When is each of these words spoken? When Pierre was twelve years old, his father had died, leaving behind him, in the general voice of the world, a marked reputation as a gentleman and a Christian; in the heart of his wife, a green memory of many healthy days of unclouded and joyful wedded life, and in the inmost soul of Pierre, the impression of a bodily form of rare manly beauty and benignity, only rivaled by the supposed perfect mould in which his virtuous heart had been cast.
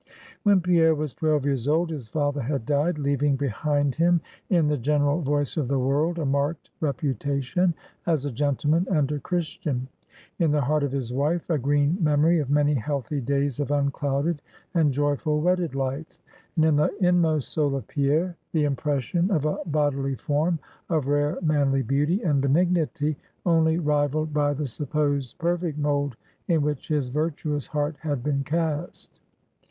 When 0.41 0.61
Pierre 0.61 0.95
was 0.95 1.13
twelve 1.13 1.45
years 1.45 1.67
old, 1.67 1.91
his 1.91 2.09
father 2.09 2.41
had 2.41 2.65
died, 2.65 2.97
leaving 2.97 3.35
behind 3.35 3.93
him, 3.93 4.19
in 4.49 4.67
the 4.67 4.75
general 4.79 5.21
voice 5.21 5.57
of 5.57 5.67
the 5.67 5.77
world, 5.77 6.17
a 6.17 6.25
marked 6.25 6.71
reputation 6.79 7.75
as 8.07 8.25
a 8.25 8.31
gentleman 8.31 8.87
and 8.89 9.11
a 9.11 9.19
Christian; 9.19 9.87
in 10.39 10.49
the 10.49 10.61
heart 10.61 10.81
of 10.81 10.91
his 10.91 11.13
wife, 11.13 11.47
a 11.51 11.59
green 11.59 11.99
memory 12.03 12.39
of 12.39 12.49
many 12.49 12.73
healthy 12.73 13.21
days 13.21 13.59
of 13.59 13.69
unclouded 13.69 14.41
and 14.73 14.91
joyful 14.91 15.39
wedded 15.39 15.75
life, 15.75 16.19
and 16.55 16.65
in 16.65 16.75
the 16.77 16.91
inmost 16.99 17.49
soul 17.49 17.75
of 17.75 17.85
Pierre, 17.87 18.35
the 18.53 18.63
impression 18.63 19.29
of 19.29 19.45
a 19.45 19.59
bodily 19.67 20.15
form 20.15 20.57
of 20.89 21.05
rare 21.09 21.37
manly 21.43 21.83
beauty 21.83 22.23
and 22.23 22.41
benignity, 22.41 23.15
only 23.45 23.77
rivaled 23.77 24.33
by 24.33 24.51
the 24.55 24.65
supposed 24.65 25.37
perfect 25.37 25.77
mould 25.77 26.15
in 26.47 26.63
which 26.63 26.87
his 26.87 27.09
virtuous 27.09 27.67
heart 27.67 27.95
had 27.99 28.23
been 28.23 28.43
cast. 28.43 29.19